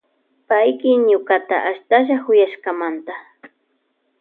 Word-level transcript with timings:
Payki 0.47 0.89
ñukata 1.07 1.57
ashtalla 1.69 2.15
kuyashkamanta. 2.25 3.13